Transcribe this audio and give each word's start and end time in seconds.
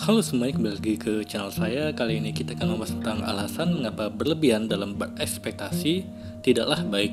Halo 0.00 0.24
semuanya, 0.24 0.56
kembali 0.56 0.74
lagi 0.80 0.94
ke 0.96 1.12
channel 1.28 1.52
saya. 1.52 1.92
Kali 1.92 2.24
ini 2.24 2.32
kita 2.32 2.56
akan 2.56 2.72
membahas 2.72 2.96
tentang 2.96 3.20
alasan 3.20 3.68
mengapa 3.76 4.08
berlebihan 4.08 4.64
dalam 4.64 4.96
berekspektasi 4.96 6.08
tidaklah 6.40 6.80
baik. 6.88 7.12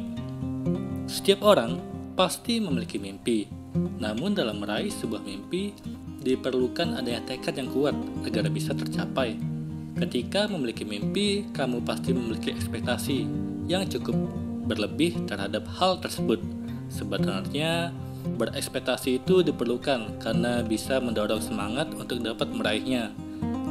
Setiap 1.03 1.43
orang 1.43 1.83
pasti 2.15 2.63
memiliki 2.63 2.95
mimpi, 2.95 3.43
namun 3.99 4.31
dalam 4.31 4.63
meraih 4.63 4.87
sebuah 4.87 5.19
mimpi 5.19 5.75
diperlukan 6.23 6.95
adanya 6.95 7.27
tekad 7.27 7.59
yang 7.59 7.67
kuat 7.75 7.91
agar 8.23 8.47
bisa 8.47 8.71
tercapai. 8.71 9.35
Ketika 9.99 10.47
memiliki 10.47 10.87
mimpi, 10.87 11.43
kamu 11.51 11.83
pasti 11.83 12.15
memiliki 12.15 12.55
ekspektasi 12.55 13.27
yang 13.67 13.83
cukup 13.91 14.15
berlebih 14.63 15.27
terhadap 15.27 15.67
hal 15.75 15.99
tersebut. 15.99 16.39
Sebenarnya, 16.87 17.91
Berekspektasi 18.37 19.23
itu 19.23 19.41
diperlukan 19.41 20.21
karena 20.21 20.61
bisa 20.61 21.01
mendorong 21.01 21.41
semangat 21.41 21.89
untuk 21.95 22.21
dapat 22.21 22.49
meraihnya. 22.53 23.13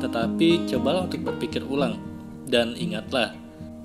Tetapi 0.03 0.69
cobalah 0.71 1.07
untuk 1.07 1.23
berpikir 1.27 1.63
ulang 1.67 1.99
dan 2.47 2.75
ingatlah 2.79 3.35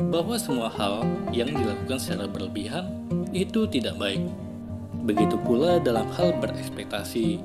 bahwa 0.10 0.34
semua 0.40 0.70
hal 0.74 1.06
yang 1.30 1.54
dilakukan 1.54 2.02
secara 2.02 2.26
berlebihan 2.26 2.90
itu 3.32 3.70
tidak 3.70 3.98
baik. 4.02 4.22
Begitu 5.06 5.38
pula 5.42 5.78
dalam 5.82 6.10
hal 6.18 6.34
berekspektasi. 6.42 7.42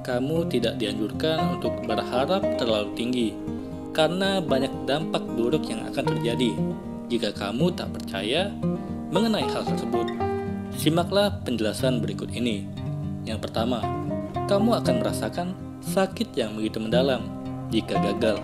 Kamu 0.00 0.48
tidak 0.48 0.80
dianjurkan 0.80 1.60
untuk 1.60 1.76
berharap 1.84 2.40
terlalu 2.56 2.88
tinggi 2.96 3.28
karena 3.92 4.40
banyak 4.40 4.72
dampak 4.88 5.20
buruk 5.36 5.68
yang 5.68 5.84
akan 5.92 6.16
terjadi 6.16 6.56
jika 7.12 7.34
kamu 7.36 7.68
tak 7.74 7.92
percaya 7.92 8.48
mengenai 9.12 9.44
hal 9.50 9.66
tersebut. 9.66 10.29
Simaklah 10.80 11.44
penjelasan 11.44 12.00
berikut 12.00 12.32
ini. 12.32 12.64
Yang 13.28 13.44
pertama, 13.44 13.84
kamu 14.48 14.80
akan 14.80 15.04
merasakan 15.04 15.52
sakit 15.84 16.32
yang 16.32 16.56
begitu 16.56 16.80
mendalam 16.80 17.20
jika 17.68 18.00
gagal. 18.00 18.40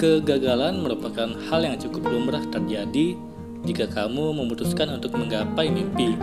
Kegagalan 0.00 0.80
merupakan 0.80 1.28
hal 1.28 1.60
yang 1.68 1.76
cukup 1.76 2.08
lumrah 2.08 2.40
terjadi 2.48 3.20
jika 3.68 3.84
kamu 3.84 4.32
memutuskan 4.32 4.96
untuk 4.96 5.12
menggapai 5.12 5.68
mimpi. 5.68 6.16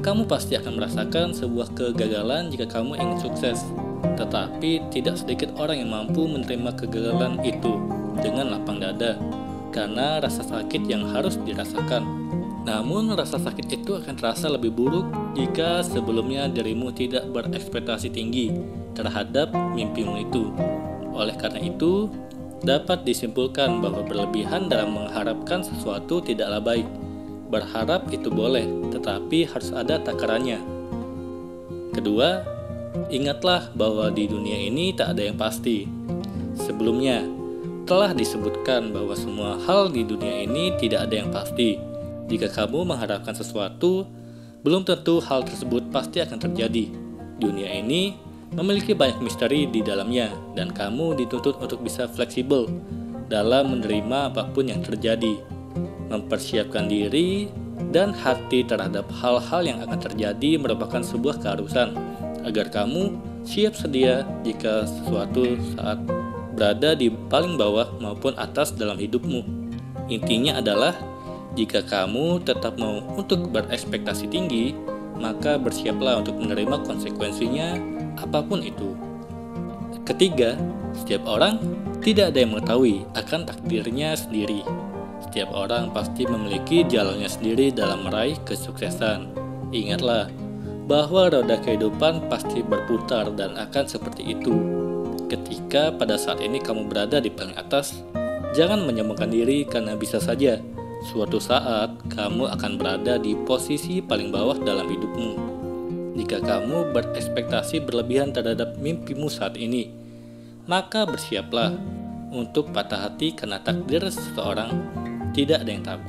Kamu 0.00 0.24
pasti 0.24 0.56
akan 0.56 0.80
merasakan 0.80 1.36
sebuah 1.36 1.76
kegagalan 1.76 2.48
jika 2.48 2.64
kamu 2.80 2.96
ingin 2.96 3.28
sukses, 3.28 3.60
tetapi 4.16 4.88
tidak 4.88 5.20
sedikit 5.20 5.52
orang 5.60 5.84
yang 5.84 5.92
mampu 5.92 6.24
menerima 6.24 6.80
kegagalan 6.80 7.36
itu 7.44 7.76
dengan 8.24 8.56
lapang 8.56 8.80
dada 8.80 9.20
karena 9.68 10.16
rasa 10.24 10.40
sakit 10.40 10.88
yang 10.88 11.04
harus 11.12 11.36
dirasakan. 11.44 12.23
Namun 12.64 13.12
rasa 13.12 13.36
sakit 13.36 13.68
itu 13.68 13.92
akan 13.92 14.16
terasa 14.16 14.48
lebih 14.48 14.72
buruk 14.72 15.04
jika 15.36 15.84
sebelumnya 15.84 16.48
dirimu 16.48 16.96
tidak 16.96 17.28
berekspektasi 17.28 18.08
tinggi 18.08 18.56
terhadap 18.96 19.52
mimpimu 19.52 20.24
itu. 20.24 20.48
Oleh 21.12 21.36
karena 21.36 21.60
itu, 21.60 22.08
dapat 22.64 23.04
disimpulkan 23.04 23.84
bahwa 23.84 24.00
berlebihan 24.00 24.72
dalam 24.72 24.96
mengharapkan 24.96 25.60
sesuatu 25.60 26.24
tidaklah 26.24 26.64
baik. 26.64 26.88
Berharap 27.52 28.08
itu 28.08 28.32
boleh, 28.32 28.64
tetapi 28.88 29.44
harus 29.44 29.68
ada 29.76 30.00
takarannya. 30.00 30.58
Kedua, 31.92 32.42
ingatlah 33.12 33.68
bahwa 33.76 34.08
di 34.08 34.24
dunia 34.24 34.56
ini 34.56 34.96
tak 34.96 35.14
ada 35.14 35.28
yang 35.28 35.36
pasti. 35.36 35.84
Sebelumnya, 36.56 37.28
telah 37.84 38.16
disebutkan 38.16 38.88
bahwa 38.96 39.12
semua 39.12 39.60
hal 39.68 39.92
di 39.92 40.00
dunia 40.00 40.48
ini 40.48 40.72
tidak 40.80 41.04
ada 41.04 41.14
yang 41.20 41.28
pasti 41.28 41.93
jika 42.30 42.48
kamu 42.48 42.88
mengharapkan 42.88 43.36
sesuatu, 43.36 44.08
belum 44.64 44.88
tentu 44.88 45.20
hal 45.20 45.44
tersebut 45.44 45.92
pasti 45.92 46.24
akan 46.24 46.40
terjadi. 46.40 46.88
Dunia 47.36 47.68
ini 47.68 48.16
memiliki 48.56 48.96
banyak 48.96 49.20
misteri 49.20 49.68
di 49.68 49.84
dalamnya, 49.84 50.32
dan 50.56 50.72
kamu 50.72 51.18
dituntut 51.20 51.60
untuk 51.60 51.84
bisa 51.84 52.08
fleksibel 52.08 52.70
dalam 53.28 53.76
menerima 53.76 54.32
apa 54.32 54.48
pun 54.52 54.68
yang 54.68 54.80
terjadi, 54.80 55.36
mempersiapkan 56.08 56.86
diri 56.88 57.50
dan 57.90 58.14
hati 58.14 58.62
terhadap 58.62 59.04
hal-hal 59.18 59.62
yang 59.66 59.82
akan 59.82 59.98
terjadi 59.98 60.56
merupakan 60.56 61.02
sebuah 61.02 61.42
keharusan 61.42 61.92
agar 62.46 62.70
kamu 62.70 63.18
siap 63.42 63.74
sedia 63.74 64.22
jika 64.46 64.86
sesuatu 64.86 65.58
saat 65.74 65.98
berada 66.54 66.94
di 66.94 67.10
paling 67.10 67.58
bawah 67.58 67.90
maupun 67.98 68.32
atas 68.38 68.72
dalam 68.72 68.94
hidupmu. 68.94 69.42
Intinya 70.06 70.62
adalah 70.62 70.94
jika 71.54 71.86
kamu 71.86 72.42
tetap 72.42 72.74
mau 72.82 72.98
untuk 73.14 73.46
berekspektasi 73.54 74.26
tinggi, 74.26 74.74
maka 75.14 75.54
bersiaplah 75.54 76.18
untuk 76.18 76.34
menerima 76.42 76.82
konsekuensinya 76.82 77.78
apa 78.18 78.42
pun 78.42 78.58
itu. 78.58 78.98
Ketiga, 80.02 80.58
setiap 80.98 81.22
orang 81.30 81.62
tidak 82.02 82.34
ada 82.34 82.38
yang 82.42 82.58
mengetahui 82.58 83.06
akan 83.14 83.46
takdirnya 83.46 84.18
sendiri. 84.18 84.66
Setiap 85.22 85.54
orang 85.54 85.94
pasti 85.94 86.26
memiliki 86.26 86.82
jalannya 86.84 87.30
sendiri 87.30 87.70
dalam 87.70 88.04
meraih 88.04 88.36
kesuksesan. 88.42 89.30
Ingatlah 89.70 90.28
bahwa 90.84 91.32
roda 91.32 91.56
kehidupan 91.62 92.28
pasti 92.28 92.60
berputar 92.60 93.32
dan 93.32 93.56
akan 93.56 93.84
seperti 93.88 94.36
itu. 94.36 94.52
Ketika 95.30 95.94
pada 95.94 96.20
saat 96.20 96.44
ini 96.44 96.60
kamu 96.60 96.90
berada 96.90 97.22
di 97.22 97.32
paling 97.32 97.56
atas, 97.56 98.04
jangan 98.52 98.84
menyombongkan 98.84 99.32
diri 99.32 99.64
karena 99.64 99.96
bisa 99.96 100.20
saja 100.20 100.60
Suatu 101.04 101.36
saat, 101.36 102.00
kamu 102.08 102.48
akan 102.48 102.80
berada 102.80 103.20
di 103.20 103.36
posisi 103.44 104.00
paling 104.00 104.32
bawah 104.32 104.56
dalam 104.56 104.88
hidupmu. 104.88 105.36
Jika 106.16 106.40
kamu 106.40 106.96
berekspektasi 106.96 107.84
berlebihan 107.84 108.32
terhadap 108.32 108.80
mimpimu 108.80 109.28
saat 109.28 109.60
ini, 109.60 109.92
maka 110.64 111.04
bersiaplah 111.04 111.76
untuk 112.32 112.72
patah 112.72 113.04
hati 113.04 113.36
karena 113.36 113.60
takdir 113.60 114.00
seseorang 114.08 114.72
tidak 115.36 115.60
ada 115.60 115.70
yang 115.76 115.84
tahu. 115.84 116.02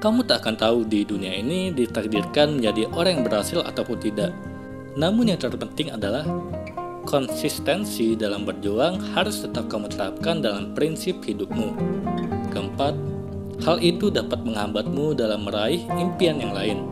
Kamu 0.00 0.24
tak 0.24 0.40
akan 0.42 0.56
tahu 0.56 0.78
di 0.88 1.04
dunia 1.04 1.36
ini 1.36 1.68
ditakdirkan 1.68 2.56
menjadi 2.56 2.88
orang 2.96 3.20
yang 3.20 3.24
berhasil 3.28 3.60
ataupun 3.60 4.00
tidak. 4.00 4.32
Namun 4.96 5.28
yang 5.28 5.38
terpenting 5.44 5.92
adalah 5.92 6.24
konsistensi 7.04 8.16
dalam 8.16 8.48
berjuang 8.48 8.96
harus 9.12 9.44
tetap 9.44 9.68
kamu 9.68 9.92
terapkan 9.92 10.40
dalam 10.40 10.72
prinsip 10.72 11.20
hidupmu. 11.20 11.76
Keempat, 12.48 13.11
Hal 13.62 13.78
itu 13.78 14.10
dapat 14.10 14.42
menghambatmu 14.42 15.14
dalam 15.14 15.46
meraih 15.46 15.86
impian 15.94 16.42
yang 16.42 16.50
lain. 16.50 16.82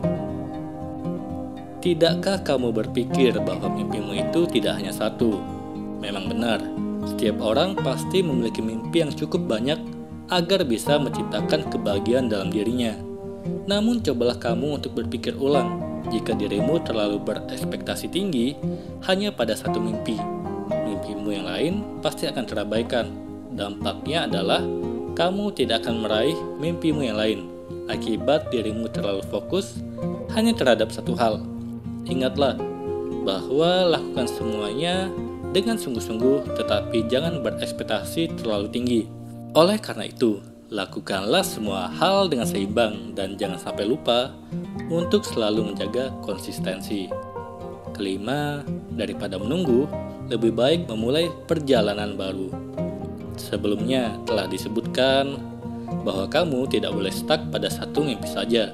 Tidakkah 1.83 2.45
kamu 2.47 2.71
berpikir 2.71 3.35
bahwa 3.43 3.67
mimpimu 3.75 4.15
itu 4.15 4.47
tidak 4.47 4.79
hanya 4.79 4.95
satu? 4.95 5.35
Memang 5.99 6.31
benar, 6.31 6.63
setiap 7.03 7.43
orang 7.43 7.75
pasti 7.75 8.23
memiliki 8.23 8.63
mimpi 8.63 9.03
yang 9.03 9.11
cukup 9.11 9.51
banyak 9.51 9.81
agar 10.31 10.63
bisa 10.63 10.95
menciptakan 10.95 11.67
kebahagiaan 11.67 12.31
dalam 12.31 12.47
dirinya. 12.47 12.95
Namun 13.67 13.99
cobalah 13.99 14.39
kamu 14.39 14.79
untuk 14.79 14.95
berpikir 14.95 15.35
ulang 15.35 15.83
jika 16.07 16.31
dirimu 16.31 16.79
terlalu 16.87 17.19
berekspektasi 17.19 18.07
tinggi 18.07 18.55
hanya 19.11 19.33
pada 19.35 19.59
satu 19.59 19.81
mimpi. 19.81 20.15
Mimpimu 20.71 21.35
yang 21.35 21.51
lain 21.51 21.73
pasti 21.99 22.31
akan 22.31 22.45
terabaikan. 22.47 23.11
Dampaknya 23.51 24.31
adalah 24.31 24.63
kamu 25.13 25.51
tidak 25.53 25.85
akan 25.85 26.03
meraih 26.07 26.37
mimpimu 26.59 27.03
yang 27.03 27.19
lain 27.19 27.51
akibat 27.91 28.47
dirimu 28.51 28.87
terlalu 28.91 29.23
fokus 29.27 29.79
hanya 30.31 30.55
terhadap 30.55 30.91
satu 30.91 31.15
hal. 31.15 31.43
Ingatlah 32.07 32.57
bahwa 33.21 33.99
lakukan 33.99 34.25
semuanya 34.25 35.11
dengan 35.51 35.75
sungguh-sungguh, 35.75 36.55
tetapi 36.55 37.05
jangan 37.11 37.43
berekspektasi 37.43 38.39
terlalu 38.39 38.67
tinggi. 38.71 39.01
Oleh 39.51 39.77
karena 39.77 40.07
itu, 40.07 40.39
lakukanlah 40.71 41.43
semua 41.43 41.91
hal 41.91 42.31
dengan 42.31 42.47
seimbang 42.47 43.11
dan 43.11 43.35
jangan 43.35 43.59
sampai 43.59 43.83
lupa 43.83 44.31
untuk 44.87 45.27
selalu 45.27 45.75
menjaga 45.75 46.15
konsistensi. 46.23 47.11
Kelima, 47.91 48.63
daripada 48.95 49.35
menunggu, 49.35 49.85
lebih 50.31 50.55
baik 50.55 50.87
memulai 50.87 51.27
perjalanan 51.45 52.15
baru. 52.15 52.70
Sebelumnya 53.41 54.21
telah 54.29 54.45
disebutkan 54.45 55.41
bahwa 56.05 56.29
kamu 56.29 56.69
tidak 56.69 56.93
boleh 56.93 57.09
stuck 57.09 57.41
pada 57.49 57.67
satu 57.67 58.05
mimpi 58.05 58.29
saja, 58.29 58.69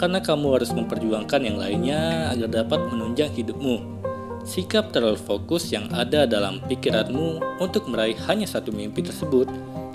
karena 0.00 0.18
kamu 0.24 0.56
harus 0.56 0.72
memperjuangkan 0.72 1.40
yang 1.44 1.60
lainnya 1.60 2.32
agar 2.32 2.64
dapat 2.64 2.80
menunjang 2.88 3.28
hidupmu. 3.36 4.00
Sikap 4.48 4.96
terlalu 4.96 5.20
fokus 5.20 5.68
yang 5.68 5.92
ada 5.92 6.24
dalam 6.24 6.64
pikiranmu 6.64 7.60
untuk 7.60 7.84
meraih 7.84 8.16
hanya 8.30 8.48
satu 8.48 8.72
mimpi 8.72 9.04
tersebut 9.04 9.44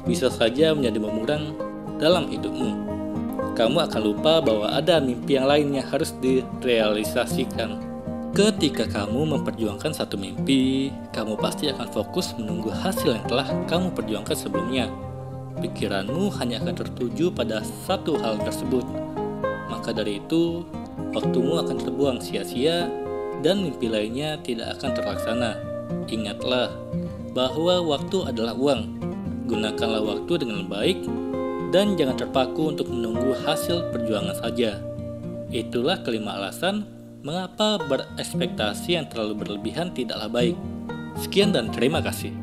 bisa 0.05 0.29
saja 0.29 0.75
menjadi 0.77 0.99
memurang 1.01 1.57
dalam 1.97 2.29
hidupmu. 2.29 2.93
Kamu 3.57 3.77
akan 3.85 4.01
lupa 4.01 4.43
bahwa 4.43 4.69
ada 4.69 5.01
mimpi 5.01 5.39
yang 5.41 5.49
lainnya 5.49 5.81
harus 5.85 6.13
direalisasikan. 6.21 7.92
Ketika 8.33 8.89
kamu 8.89 9.29
memperjuangkan 9.29 9.93
satu 9.93 10.17
mimpi, 10.17 10.89
kamu 11.13 11.37
pasti 11.37 11.69
akan 11.69 11.85
fokus 11.93 12.33
menunggu 12.33 12.73
hasil 12.73 13.13
yang 13.13 13.25
telah 13.29 13.45
kamu 13.69 13.93
perjuangkan 13.93 14.33
sebelumnya. 14.33 14.89
Pikiranmu 15.61 16.33
hanya 16.41 16.57
akan 16.65 16.73
tertuju 16.73 17.29
pada 17.29 17.61
satu 17.61 18.17
hal 18.17 18.41
tersebut. 18.41 18.81
Maka 19.69 19.93
dari 19.93 20.17
itu, 20.17 20.65
waktumu 21.13 21.61
akan 21.61 21.77
terbuang 21.77 22.25
sia-sia 22.25 22.89
dan 23.45 23.61
mimpi 23.61 23.85
lainnya 23.85 24.41
tidak 24.41 24.81
akan 24.81 24.97
terlaksana. 24.97 25.51
Ingatlah 26.09 26.73
bahwa 27.37 27.85
waktu 27.85 28.33
adalah 28.33 28.57
uang. 28.57 28.97
Gunakanlah 29.45 30.01
waktu 30.01 30.41
dengan 30.41 30.65
baik 30.65 31.05
dan 31.69 31.93
jangan 31.93 32.17
terpaku 32.17 32.73
untuk 32.73 32.89
menunggu 32.89 33.37
hasil 33.45 33.93
perjuangan 33.93 34.41
saja. 34.41 34.81
Itulah 35.53 36.01
kelima 36.01 36.41
alasan 36.41 37.02
mengapa 37.23 37.79
berekspektasi 37.87 38.99
yang 38.99 39.07
terlalu 39.07 39.47
berlebihan 39.47 39.95
tidaklah 39.95 40.27
baik. 40.27 40.59
Sekian 41.15 41.55
dan 41.55 41.71
terima 41.71 42.03
kasih. 42.03 42.42